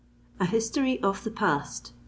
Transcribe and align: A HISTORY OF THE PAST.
A 0.39 0.47
HISTORY 0.47 0.99
OF 1.03 1.23
THE 1.23 1.29
PAST. 1.29 1.93